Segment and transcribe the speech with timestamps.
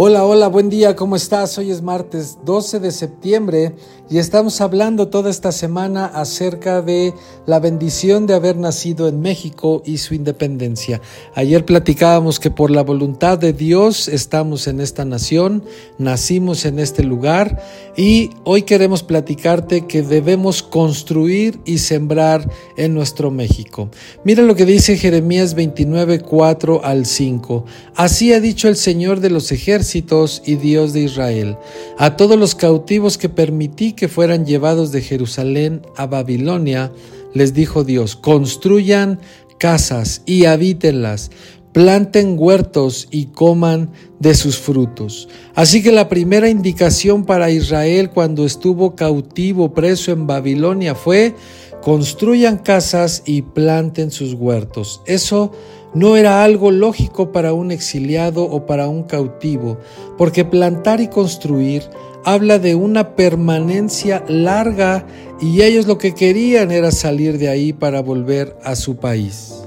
[0.00, 1.58] Hola, hola, buen día, ¿cómo estás?
[1.58, 3.74] Hoy es martes 12 de septiembre
[4.08, 7.12] y estamos hablando toda esta semana acerca de
[7.46, 11.00] la bendición de haber nacido en México y su independencia.
[11.34, 15.64] Ayer platicábamos que por la voluntad de Dios estamos en esta nación,
[15.98, 17.60] nacimos en este lugar
[17.96, 23.90] y hoy queremos platicarte que debemos construir y sembrar en nuestro México.
[24.22, 27.64] Mira lo que dice Jeremías 29, 4 al 5.
[27.96, 31.56] Así ha dicho el Señor de los ejércitos y Dios de Israel,
[31.98, 36.92] a todos los cautivos que permití que fueran llevados de Jerusalén a Babilonia,
[37.34, 39.20] les dijo Dios, construyan
[39.58, 41.30] casas y habítenlas,
[41.72, 45.28] planten huertos y coman de sus frutos.
[45.54, 51.34] Así que la primera indicación para Israel cuando estuvo cautivo preso en Babilonia fue
[51.82, 55.02] construyan casas y planten sus huertos.
[55.06, 55.52] Eso
[55.94, 59.78] no era algo lógico para un exiliado o para un cautivo,
[60.16, 61.82] porque plantar y construir
[62.24, 65.06] habla de una permanencia larga
[65.40, 69.57] y ellos lo que querían era salir de ahí para volver a su país.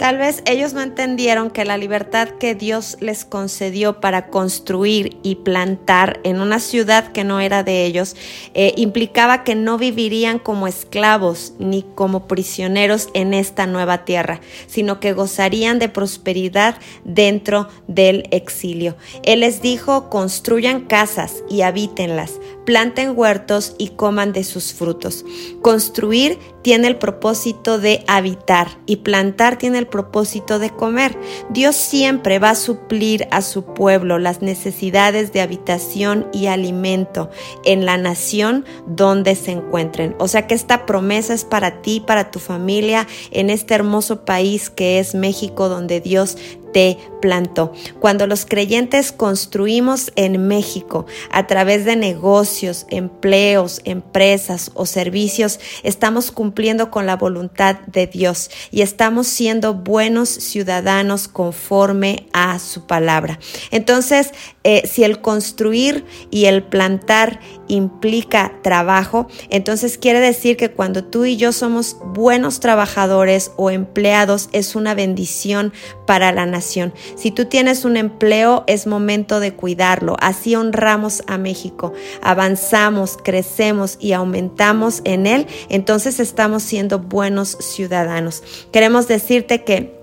[0.00, 5.34] Tal vez ellos no entendieron que la libertad que Dios les concedió para construir y
[5.34, 8.16] plantar en una ciudad que no era de ellos
[8.54, 15.00] eh, implicaba que no vivirían como esclavos ni como prisioneros en esta nueva tierra, sino
[15.00, 18.96] que gozarían de prosperidad dentro del exilio.
[19.22, 22.40] Él les dijo, construyan casas y habítenlas,
[22.70, 25.24] planten huertos y coman de sus frutos.
[25.60, 31.18] Construir tiene el propósito de habitar y plantar tiene el propósito de comer.
[31.48, 37.28] Dios siempre va a suplir a su pueblo las necesidades de habitación y alimento
[37.64, 40.14] en la nación donde se encuentren.
[40.20, 44.70] O sea que esta promesa es para ti, para tu familia, en este hermoso país
[44.70, 46.38] que es México, donde Dios
[46.72, 47.72] te plantó.
[47.98, 56.30] Cuando los creyentes construimos en México a través de negocios, empleos, empresas o servicios, estamos
[56.30, 63.38] cumpliendo con la voluntad de Dios y estamos siendo buenos ciudadanos conforme a su palabra.
[63.70, 64.32] Entonces,
[64.64, 71.24] eh, si el construir y el plantar implica trabajo, entonces quiere decir que cuando tú
[71.24, 75.72] y yo somos buenos trabajadores o empleados, es una bendición
[76.06, 76.92] para la nación.
[77.16, 80.16] Si tú tienes un empleo, es momento de cuidarlo.
[80.20, 81.92] Así honramos a México,
[82.22, 88.42] avanzamos, crecemos y aumentamos en él, entonces estamos siendo buenos ciudadanos.
[88.72, 89.99] Queremos decirte que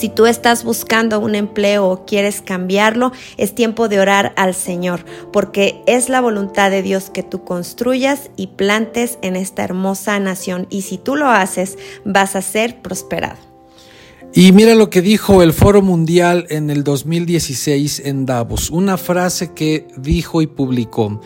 [0.00, 5.04] si tú estás buscando un empleo o quieres cambiarlo, es tiempo de orar al Señor,
[5.30, 10.66] porque es la voluntad de Dios que tú construyas y plantes en esta hermosa nación.
[10.70, 13.36] Y si tú lo haces, vas a ser prosperado.
[14.32, 19.52] Y mira lo que dijo el Foro Mundial en el 2016 en Davos, una frase
[19.52, 21.20] que dijo y publicó.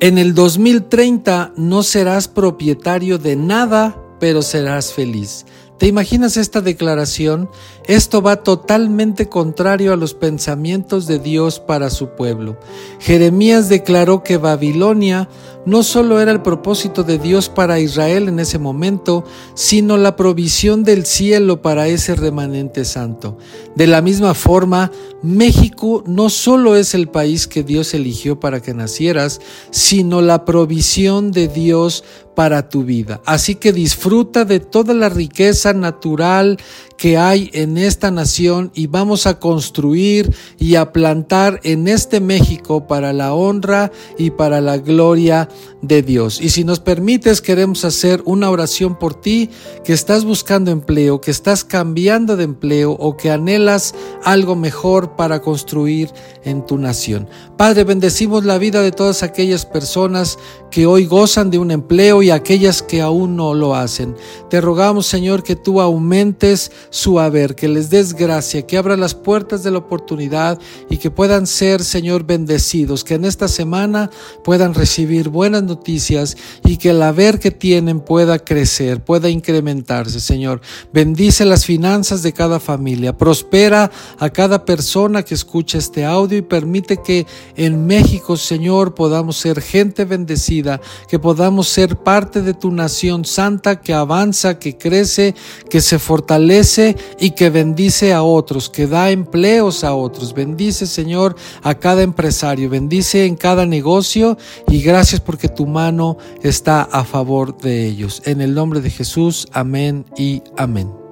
[0.00, 5.44] En el 2030 no serás propietario de nada, pero serás feliz.
[5.78, 7.50] ¿Te imaginas esta declaración?
[7.86, 12.58] Esto va totalmente contrario a los pensamientos de Dios para su pueblo.
[12.98, 15.28] Jeremías declaró que Babilonia
[15.66, 20.84] no solo era el propósito de Dios para Israel en ese momento, sino la provisión
[20.84, 23.36] del cielo para ese remanente santo.
[23.74, 28.74] De la misma forma, México no solo es el país que Dios eligió para que
[28.74, 32.04] nacieras, sino la provisión de Dios
[32.36, 33.22] para tu vida.
[33.24, 36.58] Así que disfruta de toda la riqueza natural
[36.96, 42.86] que hay en esta nación y vamos a construir y a plantar en este México
[42.86, 45.48] para la honra y para la gloria
[45.82, 46.40] de Dios.
[46.40, 49.50] Y si nos permites, queremos hacer una oración por ti
[49.84, 53.94] que estás buscando empleo, que estás cambiando de empleo o que anhelas
[54.24, 56.10] algo mejor para construir
[56.44, 57.28] en tu nación.
[57.56, 60.38] Padre, bendecimos la vida de todas aquellas personas
[60.70, 64.16] que hoy gozan de un empleo aquellas que aún no lo hacen.
[64.50, 69.14] Te rogamos, Señor, que tú aumentes su haber, que les des gracia, que abra las
[69.14, 70.58] puertas de la oportunidad
[70.88, 74.10] y que puedan ser, Señor, bendecidos, que en esta semana
[74.44, 80.60] puedan recibir buenas noticias y que el haber que tienen pueda crecer, pueda incrementarse, Señor.
[80.92, 86.42] Bendice las finanzas de cada familia, prospera a cada persona que escucha este audio y
[86.42, 87.26] permite que
[87.56, 93.92] en México, Señor, podamos ser gente bendecida, que podamos ser de tu nación santa que
[93.92, 95.34] avanza, que crece
[95.68, 100.32] que se fortalece y que bendice a otros, que da empleos a otros.
[100.32, 106.82] Bendice, Señor, a cada empresario, bendice en cada negocio y gracias porque tu mano está
[106.82, 108.22] a favor de ellos.
[108.24, 111.05] En el nombre de Jesús, amén y amén.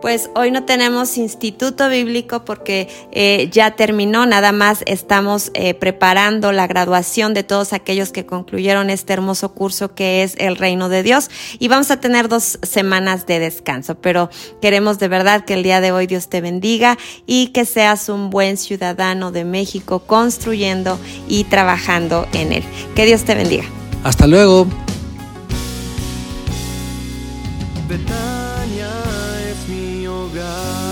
[0.00, 6.52] Pues hoy no tenemos instituto bíblico porque eh, ya terminó, nada más estamos eh, preparando
[6.52, 11.02] la graduación de todos aquellos que concluyeron este hermoso curso que es el reino de
[11.02, 14.30] Dios y vamos a tener dos semanas de descanso, pero
[14.62, 16.96] queremos de verdad que el día de hoy Dios te bendiga
[17.26, 20.98] y que seas un buen ciudadano de México construyendo
[21.28, 22.64] y trabajando en él.
[22.94, 23.64] Que Dios te bendiga.
[24.04, 24.66] Hasta luego.
[30.48, 30.87] Betania es mi hogar.